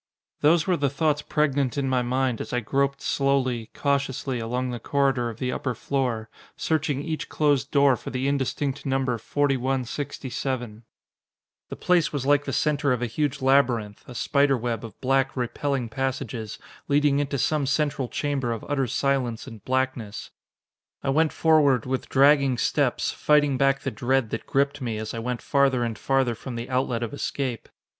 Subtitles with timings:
[0.39, 4.79] Those were the thoughts pregnant in my mind as I groped slowly, cautiously along the
[4.79, 6.27] corridor of the upper floor,
[6.57, 10.85] searching each closed door for the indistinct number 4167.
[11.69, 15.37] The place was like the center of a huge labyrinth, a spider web of black,
[15.37, 16.57] repelling passages,
[16.87, 20.31] leading into some central chamber of utter silence and blackness.
[21.03, 25.19] I went forward with dragging steps, fighting back the dread that gripped me as I
[25.19, 27.69] went farther and farther from the outlet of escape.